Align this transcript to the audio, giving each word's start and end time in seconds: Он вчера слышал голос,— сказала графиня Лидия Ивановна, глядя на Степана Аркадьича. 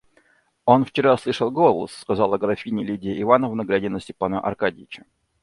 Он 0.65 0.83
вчера 0.83 1.15
слышал 1.15 1.51
голос,— 1.51 1.91
сказала 2.01 2.39
графиня 2.39 2.83
Лидия 2.83 3.21
Ивановна, 3.21 3.65
глядя 3.65 3.89
на 3.89 3.99
Степана 3.99 4.39
Аркадьича. 4.41 5.05